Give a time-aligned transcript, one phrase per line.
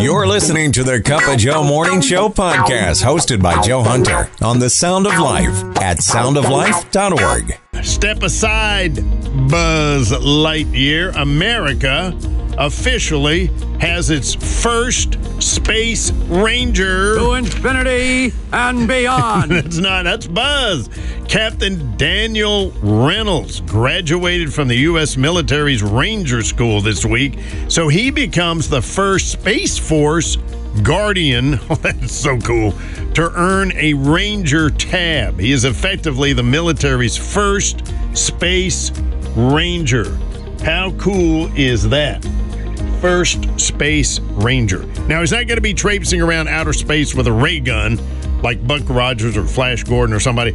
[0.00, 4.60] You're listening to the Cup of Joe Morning Show podcast, hosted by Joe Hunter on
[4.60, 5.50] the Sound of Life
[5.82, 7.67] at soundoflife.org.
[7.82, 8.96] Step aside,
[9.48, 11.14] Buzz Lightyear.
[11.16, 12.16] America
[12.58, 13.46] officially
[13.80, 17.16] has its first Space Ranger.
[17.18, 19.50] To infinity and beyond.
[19.52, 20.90] that's not, that's Buzz.
[21.28, 25.16] Captain Daniel Reynolds graduated from the U.S.
[25.16, 27.38] military's Ranger School this week,
[27.68, 30.36] so he becomes the first Space Force
[30.82, 31.60] Guardian.
[31.70, 32.72] Oh, that's so cool.
[33.14, 35.38] To earn a Ranger tab.
[35.38, 37.82] He is effectively the military's first
[38.14, 38.90] Space
[39.36, 40.16] Ranger.
[40.62, 42.26] How cool is that?
[43.00, 44.84] First Space Ranger.
[45.08, 47.98] Now, he's not going to be traipsing around outer space with a ray gun
[48.42, 50.52] like Buck Rogers or Flash Gordon or somebody.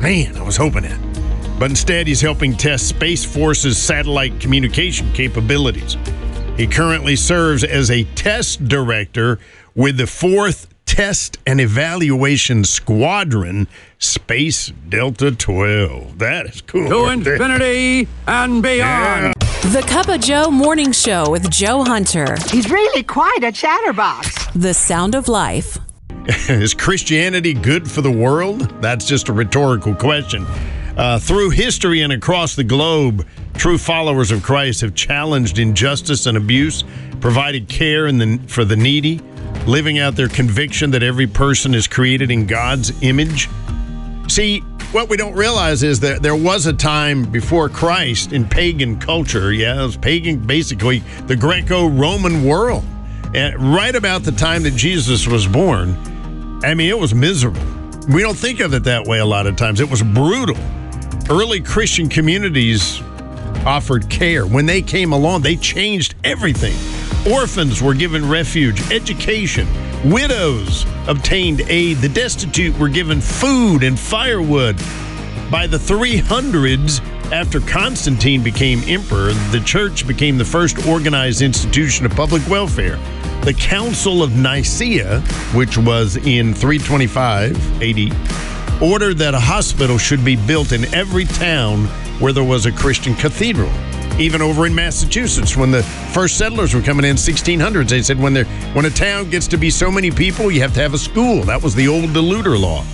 [0.00, 0.98] Man, I was hoping it.
[1.58, 5.96] But instead, he's helping test Space Force's satellite communication capabilities.
[6.56, 9.40] He currently serves as a test director
[9.74, 13.66] with the 4th Test and Evaluation Squadron,
[13.98, 16.20] Space Delta 12.
[16.20, 16.88] That is cool.
[16.88, 19.34] to infinity and beyond.
[19.40, 22.36] The Cup of Joe Morning Show with Joe Hunter.
[22.50, 24.46] He's really quite a chatterbox.
[24.54, 25.78] The Sound of Life.
[26.48, 28.60] Is Christianity good for the world?
[28.80, 30.46] That's just a rhetorical question.
[30.96, 36.36] Uh, through history and across the globe, true followers of Christ have challenged injustice and
[36.36, 36.84] abuse,
[37.20, 39.20] provided care the, for the needy,
[39.66, 43.48] living out their conviction that every person is created in God's image.
[44.28, 44.60] See,
[44.92, 49.52] what we don't realize is that there was a time before Christ in pagan culture.
[49.52, 52.84] Yeah, it was pagan, basically the Greco Roman world.
[53.34, 55.96] And right about the time that Jesus was born,
[56.62, 57.60] I mean, it was miserable.
[58.08, 59.80] We don't think of it that way a lot of times.
[59.80, 60.56] It was brutal.
[61.30, 63.00] Early Christian communities
[63.64, 64.46] offered care.
[64.46, 66.74] When they came along, they changed everything.
[67.32, 69.66] Orphans were given refuge, education.
[70.04, 71.96] Widows obtained aid.
[71.98, 74.76] The destitute were given food and firewood.
[75.50, 77.00] By the 300s,
[77.32, 82.96] after Constantine became emperor, the church became the first organized institution of public welfare.
[83.44, 85.20] The Council of Nicaea,
[85.54, 91.86] which was in 325 AD, ordered that a hospital should be built in every town
[92.18, 93.70] where there was a Christian cathedral.
[94.18, 98.32] Even over in Massachusetts, when the first settlers were coming in 1600s, they said when
[98.32, 100.98] there when a town gets to be so many people, you have to have a
[100.98, 101.42] school.
[101.42, 102.84] That was the old Deluder law.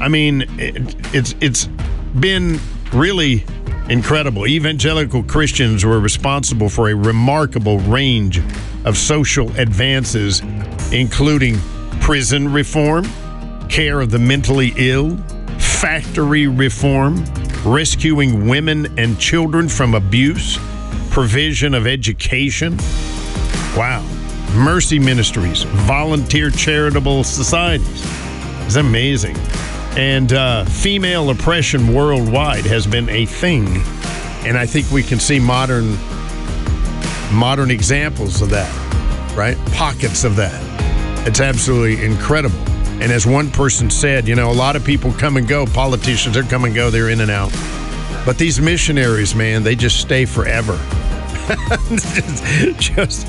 [0.00, 1.66] I mean, it, it's it's
[2.20, 2.60] been
[2.92, 3.44] really
[3.88, 4.46] incredible.
[4.46, 8.40] Evangelical Christians were responsible for a remarkable range
[8.84, 10.40] of social advances,
[10.92, 11.58] including
[12.00, 13.04] prison reform,
[13.68, 15.16] care of the mentally ill,
[15.58, 17.24] factory reform,
[17.64, 20.58] rescuing women and children from abuse,
[21.10, 22.76] provision of education.
[23.76, 24.04] Wow.
[24.54, 28.02] Mercy ministries, volunteer charitable societies.
[28.64, 29.36] It's amazing.
[29.96, 33.66] And uh, female oppression worldwide has been a thing.
[34.46, 35.96] And I think we can see modern
[37.32, 38.72] modern examples of that,
[39.36, 39.56] right?
[39.72, 41.26] Pockets of that.
[41.26, 42.67] It's absolutely incredible.
[43.00, 45.66] And as one person said, you know, a lot of people come and go.
[45.66, 47.52] Politicians, they're come and go, they're in and out.
[48.26, 50.76] But these missionaries, man, they just stay forever.
[52.78, 53.26] just,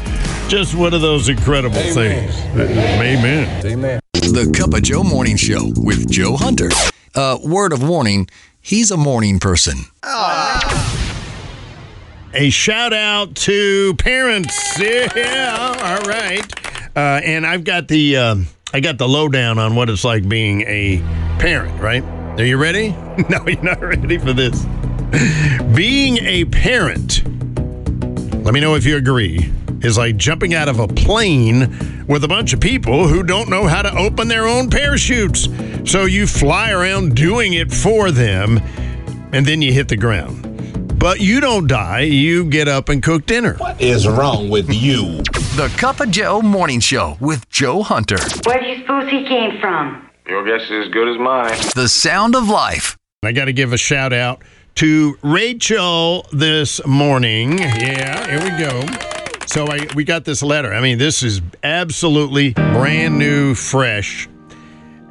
[0.50, 2.36] just one of those incredible things.
[2.56, 3.66] Amen.
[3.66, 4.00] Amen.
[4.14, 6.70] The Cup of Joe Morning Show with Joe Hunter.
[7.16, 8.28] Uh, word of warning,
[8.60, 9.86] he's a morning person.
[12.34, 14.80] A shout out to parents.
[14.80, 16.44] Yeah, all right.
[16.96, 20.62] Uh, and I've got the um, I got the lowdown on what it's like being
[20.62, 21.00] a
[21.40, 21.80] parent.
[21.82, 22.04] Right?
[22.40, 22.96] Are you ready?
[23.30, 24.64] No, you're not ready for this.
[25.76, 27.26] being a parent.
[28.46, 29.52] Let me know if you agree.
[29.82, 33.68] Is like jumping out of a plane with a bunch of people who don't know
[33.68, 35.50] how to open their own parachutes.
[35.86, 38.60] So you fly around doing it for them,
[39.34, 40.49] and then you hit the ground.
[41.00, 42.02] But you don't die.
[42.02, 43.58] You get up and cook dinner.
[43.80, 45.22] is wrong with you?
[45.56, 48.18] The Cup of Joe Morning Show with Joe Hunter.
[48.46, 50.10] Where do you suppose he came from?
[50.28, 51.58] Your guess is as good as mine.
[51.74, 52.98] The Sound of Life.
[53.24, 54.44] I got to give a shout out
[54.76, 57.60] to Rachel this morning.
[57.60, 58.86] Yeah, here we go.
[59.48, 60.74] So I we got this letter.
[60.74, 64.28] I mean, this is absolutely brand new, fresh.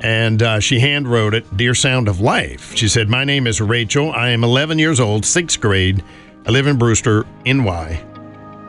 [0.00, 2.74] And uh, she hand wrote it, Dear Sound of Life.
[2.76, 4.12] She said, My name is Rachel.
[4.12, 6.04] I am 11 years old, sixth grade.
[6.46, 8.04] I live in Brewster, NY.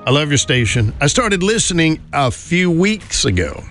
[0.05, 0.93] I love your station.
[0.99, 3.63] I started listening a few weeks ago.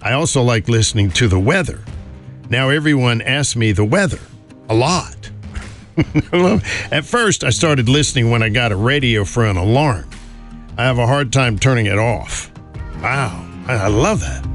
[0.00, 1.84] I also like listening to the weather.
[2.48, 4.20] Now everyone asks me the weather
[4.68, 5.30] a lot.
[6.90, 10.08] At first, I started listening when I got a radio for an alarm.
[10.78, 12.50] I have a hard time turning it off.
[13.02, 13.46] Wow.
[13.66, 14.49] I, I love that.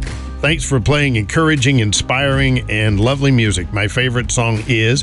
[0.45, 3.73] Thanks for playing encouraging, inspiring, and lovely music.
[3.73, 5.01] My favorite song is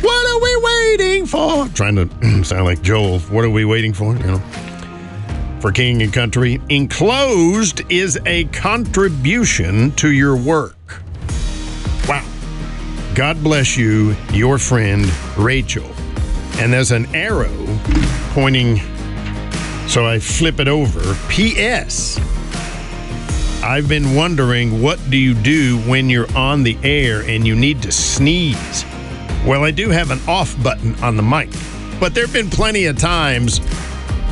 [0.00, 1.68] What Are We Waiting For?
[1.68, 2.08] trying to
[2.44, 3.20] sound like Joel.
[3.20, 4.16] What are we waiting for?
[4.16, 4.38] You know.
[5.60, 6.60] For King and Country.
[6.70, 11.00] Enclosed is a contribution to your work.
[12.08, 12.28] Wow.
[13.14, 15.08] God bless you, your friend
[15.38, 15.88] Rachel.
[16.54, 17.54] And there's an arrow
[18.30, 18.78] pointing,
[19.86, 21.16] so I flip it over.
[21.28, 22.18] P.S.
[23.62, 27.80] I've been wondering what do you do when you're on the air and you need
[27.82, 28.84] to sneeze?
[29.46, 31.48] Well, I do have an off button on the mic,
[32.00, 33.58] but there have been plenty of times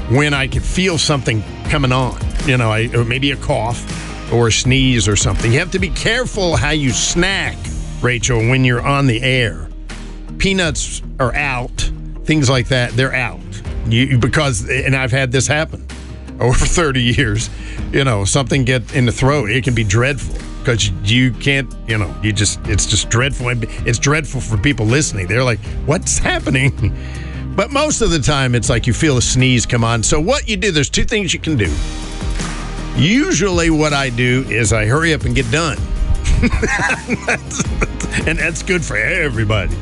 [0.09, 2.21] when I could feel something coming on.
[2.45, 5.53] You know, I, maybe a cough or a sneeze or something.
[5.53, 7.57] You have to be careful how you snack,
[8.03, 9.69] Rachel, when you're on the air.
[10.39, 11.93] Peanuts are out,
[12.25, 13.41] things like that, they're out.
[13.87, 15.87] You, because, and I've had this happen
[16.45, 17.51] over 30 years.
[17.93, 21.99] You know, something get in the throat, it can be dreadful because you can't, you
[21.99, 23.49] know, you just, it's just dreadful.
[23.87, 25.27] It's dreadful for people listening.
[25.27, 26.97] They're like, what's happening?
[27.51, 30.03] But most of the time, it's like you feel a sneeze come on.
[30.03, 31.71] So, what you do, there's two things you can do.
[32.97, 35.77] Usually, what I do is I hurry up and get done.
[38.27, 39.77] and that's good for everybody.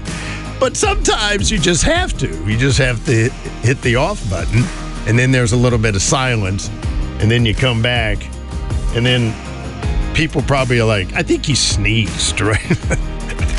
[0.58, 2.28] But sometimes you just have to.
[2.50, 3.28] You just have to
[3.61, 4.62] hit the off button,
[5.08, 6.69] and then there's a little bit of silence,
[7.19, 8.19] and then you come back,
[8.94, 9.34] and then
[10.14, 12.60] people probably are like, I think he sneezed, right?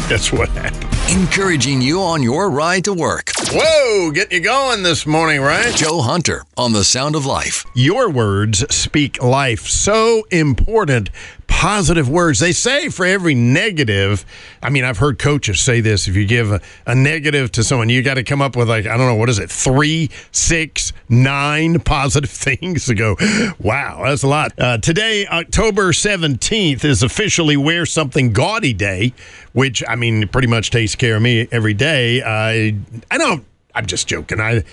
[0.07, 0.85] that's what happened.
[1.09, 3.31] Encouraging you on your ride to work.
[3.51, 5.75] Whoa, get you going this morning, right?
[5.75, 7.65] Joe Hunter on The Sound of Life.
[7.73, 9.61] Your words speak life.
[9.67, 11.09] So important.
[11.49, 12.39] Positive words.
[12.39, 14.23] They say for every negative,
[14.63, 17.89] I mean, I've heard coaches say this if you give a, a negative to someone,
[17.89, 20.93] you got to come up with, like, I don't know, what is it, three, six,
[21.09, 23.17] nine positive things to go,
[23.59, 24.53] wow, that's a lot.
[24.57, 29.13] Uh, today, October 17th, is officially Wear Something Gaudy Day,
[29.51, 32.21] which, I mean, pretty much takes care of me every day.
[32.21, 32.75] I,
[33.11, 33.43] I don't,
[33.75, 34.39] I'm just joking.
[34.39, 34.63] I,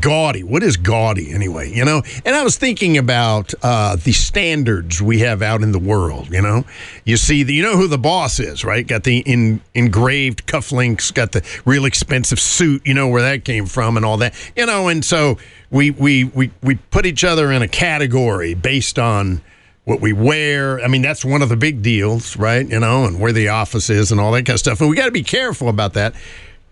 [0.00, 0.42] gaudy.
[0.42, 1.72] What is gaudy anyway?
[1.72, 5.78] You know, and I was thinking about uh, the standards we have out in the
[5.78, 6.30] world.
[6.30, 6.64] You know,
[7.04, 8.86] you see, the, you know who the boss is, right?
[8.86, 12.82] Got the in, engraved cufflinks, got the real expensive suit.
[12.86, 14.34] You know where that came from and all that.
[14.56, 15.38] You know, and so
[15.70, 19.42] we we we we put each other in a category based on
[19.84, 20.80] what we wear.
[20.80, 22.68] I mean, that's one of the big deals, right?
[22.68, 24.80] You know, and where the office is and all that kind of stuff.
[24.80, 26.14] And we got to be careful about that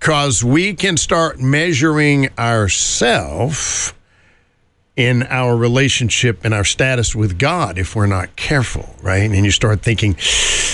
[0.04, 3.94] because we can start measuring ourselves
[4.96, 9.22] in our relationship and our status with God if we're not careful, right?
[9.22, 10.14] And you start thinking,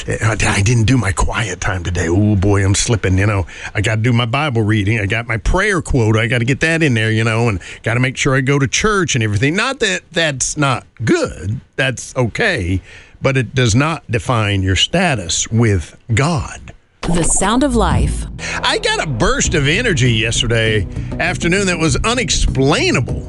[0.08, 2.08] I didn't do my quiet time today.
[2.08, 3.18] Oh boy, I'm slipping.
[3.18, 4.98] You know, I got to do my Bible reading.
[4.98, 6.16] I got my prayer quote.
[6.16, 8.40] I got to get that in there, you know, and got to make sure I
[8.40, 9.54] go to church and everything.
[9.54, 12.82] Not that that's not good, that's okay,
[13.22, 16.74] but it does not define your status with God.
[17.02, 18.26] The Sound of Life.
[18.62, 20.86] I got a burst of energy yesterday
[21.18, 23.26] afternoon that was unexplainable.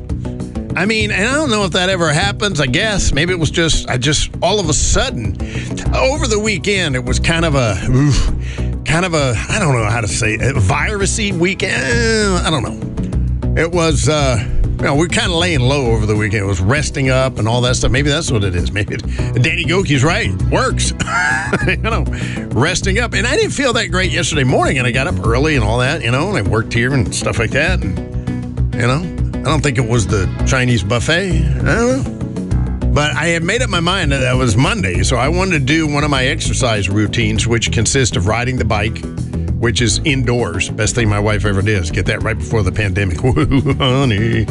[0.75, 2.62] I mean, and I don't know if that ever happens.
[2.62, 5.35] I guess maybe it was just I just all of a sudden
[5.95, 8.27] over the weekend it was kind of a oof,
[8.85, 12.45] kind of a I don't know how to say it, virusy weekend.
[12.45, 13.62] I don't know.
[13.62, 14.38] It was uh
[14.81, 16.42] you know, we're kind of laying low over the weekend.
[16.42, 17.92] It was resting up and all that stuff.
[17.92, 18.72] Maybe that's what it is.
[18.74, 19.04] Maybe it,
[19.44, 20.33] Danny Gokey's right.
[20.50, 20.90] Works.
[21.68, 22.04] you know,
[22.50, 23.14] resting up.
[23.14, 24.80] And I didn't feel that great yesterday morning.
[24.80, 27.14] And I got up early and all that, you know, and I worked here and
[27.14, 27.83] stuff like that.
[27.83, 29.04] And, you know,
[29.40, 31.30] I don't think it was the Chinese buffet.
[31.30, 32.88] I don't know.
[32.92, 35.04] But I had made up my mind that that was Monday.
[35.04, 38.66] So I wanted to do one of my exercise routines, which consists of riding the
[38.66, 39.00] bike
[39.61, 40.69] which is indoors.
[40.69, 43.21] Best thing my wife ever did is get that right before the pandemic.
[43.23, 44.45] Woo, honey.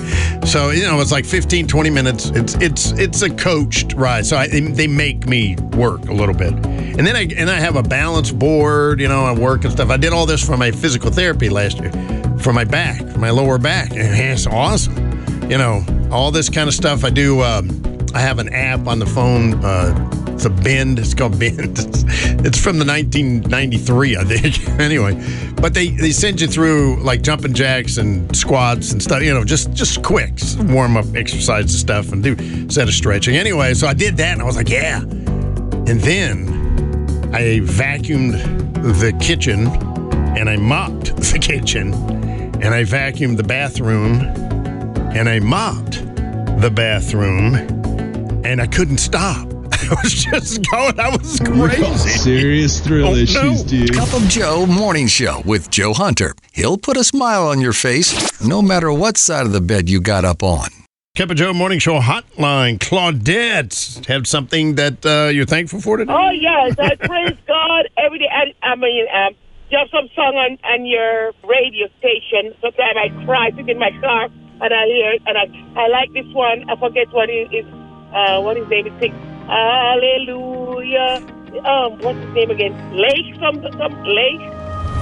[0.47, 2.31] So, you know, it's like 15, 20 minutes.
[2.31, 4.25] It's it's it's a coached ride.
[4.25, 6.53] So I, they make me work a little bit.
[6.53, 9.91] And then I and I have a balance board, you know, I work and stuff.
[9.91, 11.91] I did all this for my physical therapy last year
[12.39, 13.91] for my back, my lower back.
[13.93, 14.97] It's awesome.
[15.51, 17.05] You know, all this kind of stuff.
[17.05, 17.69] I do um,
[18.15, 20.99] I have an app on the phone uh, it's a Bend.
[20.99, 21.79] It's called Bend.
[22.43, 24.69] It's, from the 1993, I think.
[24.81, 25.13] anyway,
[25.61, 29.23] but they they send you through like jumping jacks and squats and stuff.
[29.23, 33.37] You know, just just quick warm up exercise and stuff and do set of stretching.
[33.37, 35.01] Anyway, so I did that and I was like, yeah.
[35.01, 36.49] And then
[37.35, 38.41] I vacuumed
[39.01, 39.67] the kitchen
[40.37, 44.21] and I mopped the kitchen and I vacuumed the bathroom
[45.15, 46.03] and I mopped
[46.63, 47.57] the bathroom
[48.45, 49.50] and I couldn't stop.
[49.91, 50.99] I was just going.
[51.01, 52.09] I was crazy.
[52.11, 53.69] Serious thrill Oh, issues, no.
[53.69, 53.95] dude.
[53.95, 56.35] Cup of Joe Morning Show with Joe Hunter.
[56.53, 60.01] He'll put a smile on your face no matter what side of the bed you
[60.01, 60.69] got up on.
[61.17, 62.79] Cup of Joe Morning Show Hotline.
[62.79, 66.13] Claudette, have something that uh, you're thankful for today?
[66.13, 68.29] Oh yes, I praise God every day.
[68.31, 69.35] And, I mean, um,
[69.71, 72.55] you have some song on, on your radio station.
[72.61, 74.25] Sometimes I cry sitting in my car
[74.63, 76.69] and I hear it, and I I like this one.
[76.71, 77.65] I forget what it is.
[78.13, 78.93] Uh, what his name is.
[79.01, 79.13] Sing
[79.47, 81.23] Hallelujah.
[81.65, 82.97] Um, what's his name again?
[82.97, 84.41] Lake, some some Lake,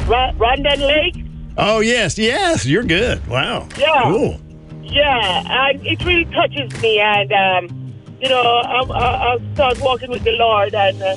[0.09, 1.25] Ra- Brandon Lake.
[1.57, 3.27] Oh, yes, yes, you're good.
[3.27, 3.69] Wow.
[3.77, 4.03] Yeah.
[4.05, 4.41] Cool.
[4.83, 10.11] Yeah, and it really touches me, and um, you know, I, I, I start walking
[10.11, 11.17] with the Lord, and uh,